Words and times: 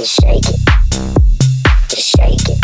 Just 0.00 0.22
shake 0.22 0.48
it, 0.48 0.60
just 1.90 2.16
shake 2.16 2.48
it. 2.48 2.58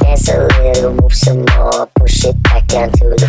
Dance 0.00 0.26
a 0.30 0.48
little, 0.62 0.94
move 0.94 1.12
some 1.12 1.44
more, 1.54 1.86
push 1.96 2.24
it 2.24 2.42
back 2.44 2.66
down 2.66 2.90
to 2.92 3.10
the 3.10 3.28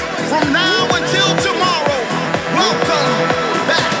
From 0.31 0.53
now 0.53 0.85
until 0.85 1.35
tomorrow, 1.43 2.05
welcome 2.55 3.67
back. 3.67 4.00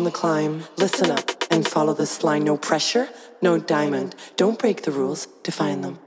on 0.00 0.04
the 0.04 0.10
climb, 0.10 0.64
listen 0.78 1.10
up 1.10 1.30
and 1.50 1.68
follow 1.68 1.92
this 1.92 2.24
line. 2.24 2.42
No 2.42 2.56
pressure, 2.56 3.10
no 3.42 3.58
diamond. 3.58 4.14
Don't 4.38 4.58
break 4.58 4.84
the 4.84 4.90
rules, 4.90 5.26
define 5.42 5.82
them. 5.82 5.98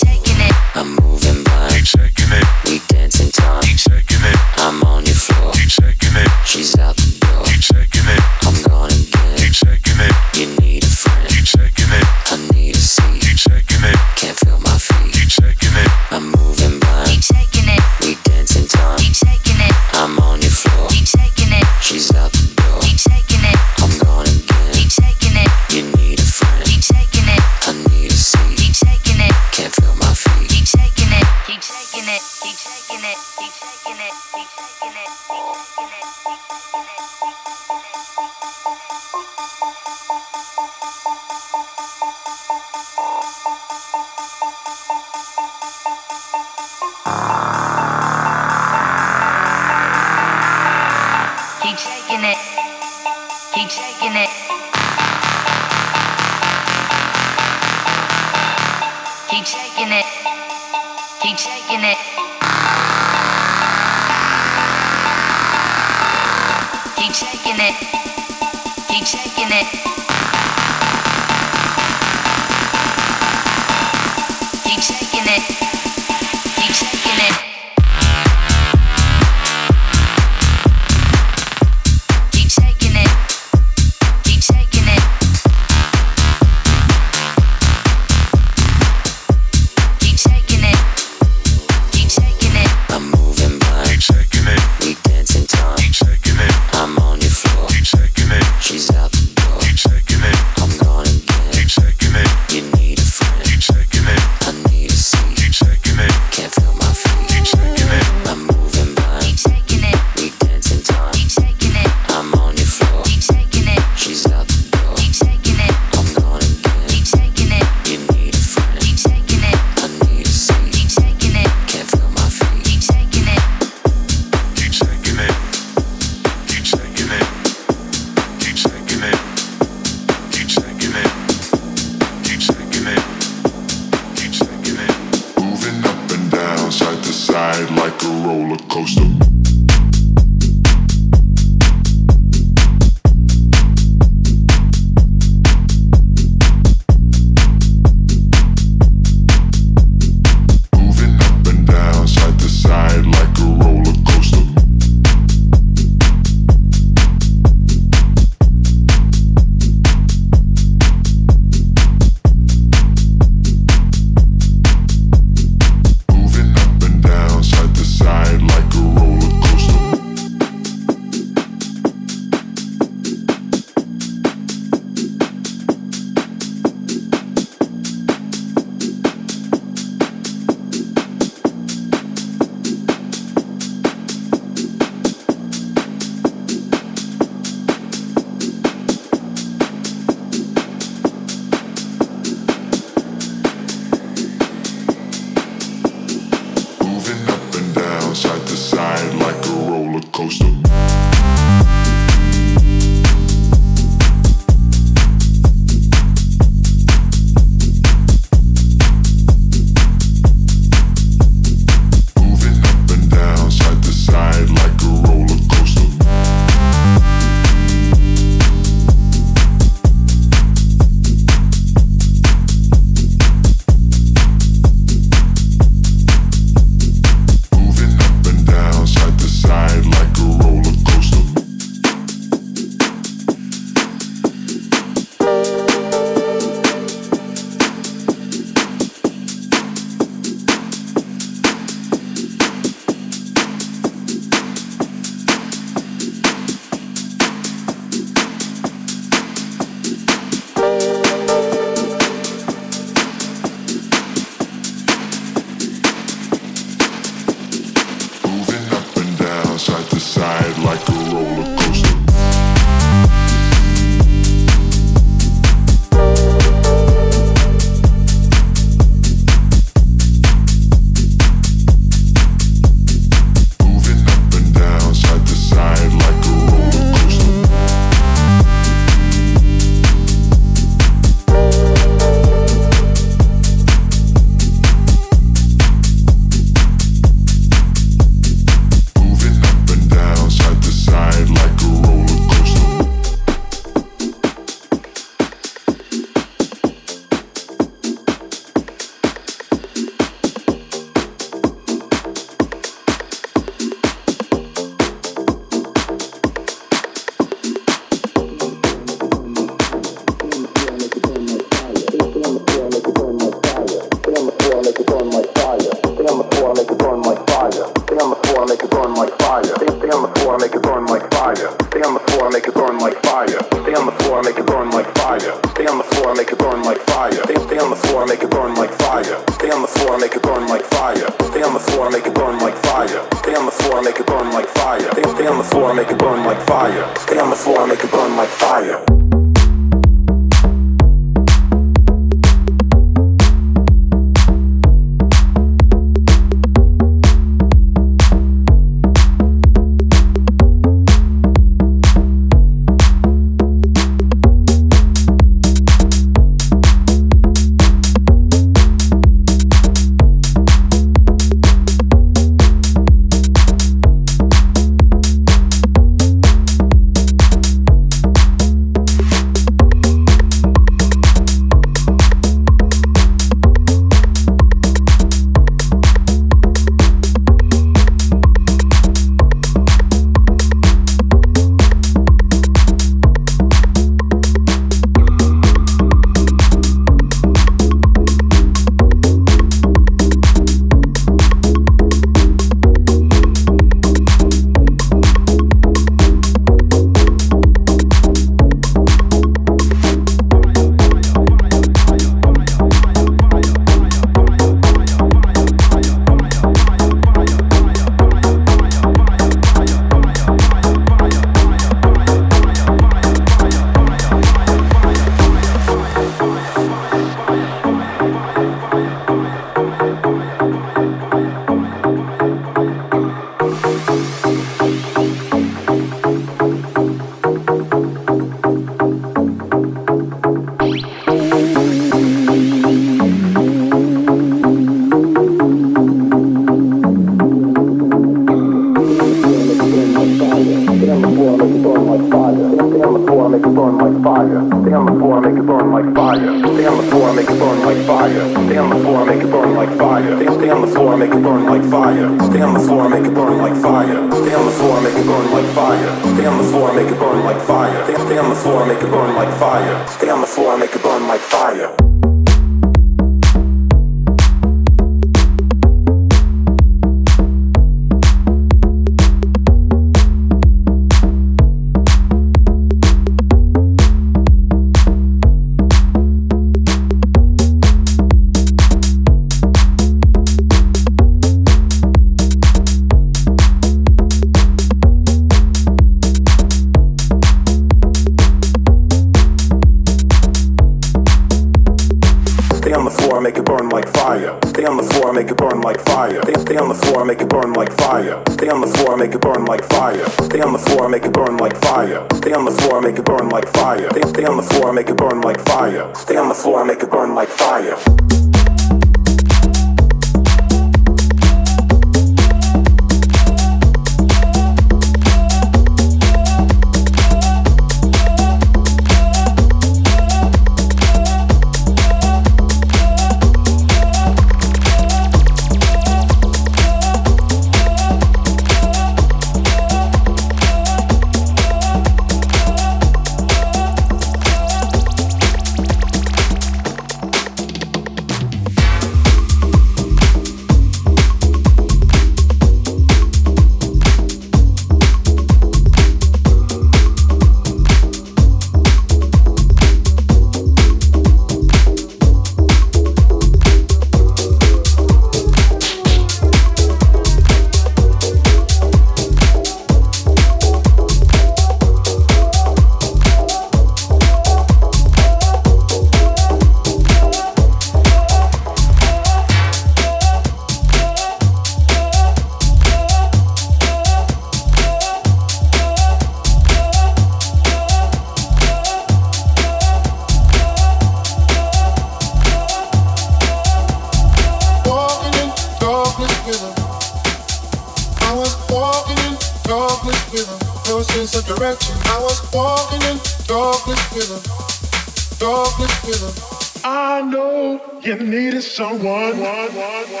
You 597.91 598.07
needed 598.07 598.41
someone. 598.41 600.00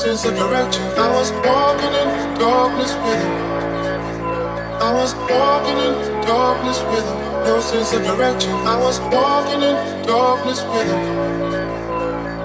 Sense 0.00 0.24
of 0.24 0.34
direction. 0.34 0.82
I 0.98 1.08
was 1.12 1.30
walking 1.44 1.92
in 1.92 2.38
darkness 2.38 2.94
with 3.04 3.20
him. 3.20 3.34
I 4.80 4.92
was 4.96 5.14
walking 5.28 5.76
in 5.76 5.92
darkness 6.26 6.80
with 6.90 7.04
him. 7.04 7.18
No 7.44 7.60
sense 7.60 7.92
of 7.92 8.02
direction. 8.02 8.50
I 8.64 8.76
was 8.80 8.98
walking 9.12 9.60
in 9.60 9.76
darkness 10.06 10.62
with 10.72 10.86
him. 10.88 11.02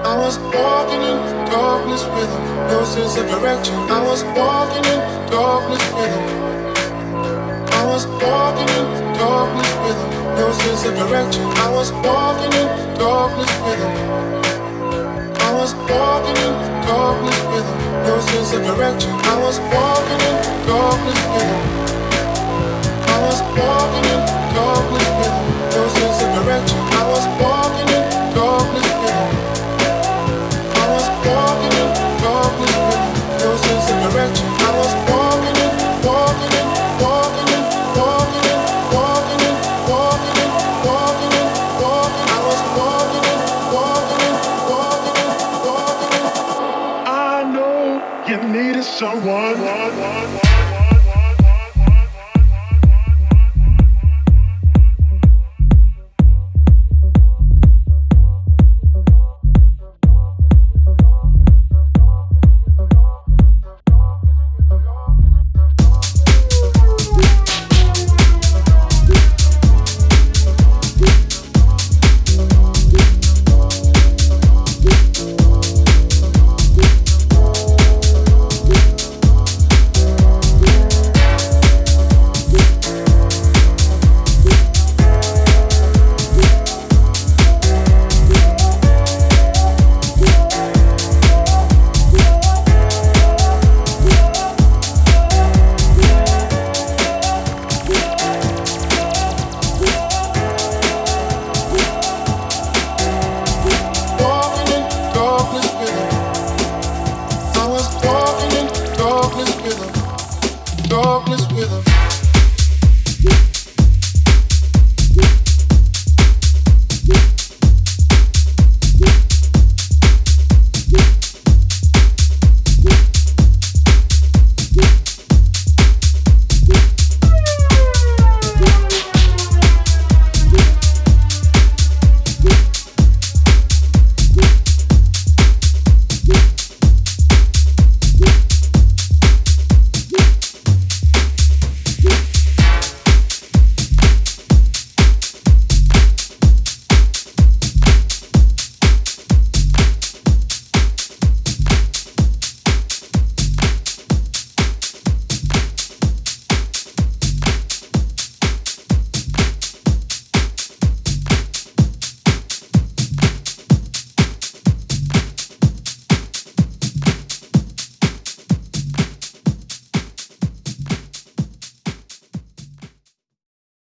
I 0.04 0.14
was 0.16 0.38
walking 0.38 1.00
in 1.00 1.18
darkness 1.50 2.04
with 2.14 2.28
him. 2.28 2.44
No 2.68 2.84
sense 2.84 3.16
of 3.16 3.26
direction. 3.28 3.74
I 3.88 4.00
was 4.04 4.22
walking 4.36 4.84
in 4.92 5.00
darkness 5.32 5.84
with 5.96 6.12
him. 6.12 6.24
I 7.72 7.82
was 7.86 8.06
walking 8.06 8.68
in 8.78 9.05
darkness 9.18 9.72
with 9.84 9.98
him. 9.98 10.10
No 10.36 10.52
sense 10.52 10.84
of 10.84 10.94
direction. 10.96 11.42
I 11.44 11.68
was 11.72 11.90
walking 12.04 12.52
in 12.60 12.68
darkness 12.98 13.52
with 13.64 13.78
him. 13.80 13.94
I 15.46 15.52
was 15.58 15.74
walking 15.90 16.36
in 16.46 16.54
darkness 16.86 17.40
with 17.52 17.66
him. 17.66 17.78
No 18.04 18.20
sense 18.20 18.52
of 18.52 18.62
direction. 18.64 19.10
I 19.10 19.36
was 19.42 19.58
walking 19.72 20.20
in 20.20 20.36